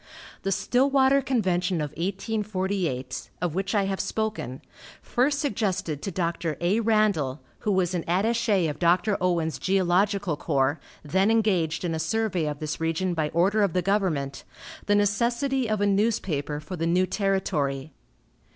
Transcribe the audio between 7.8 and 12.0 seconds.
an attache of Dr. Owen's geological corps, then engaged in a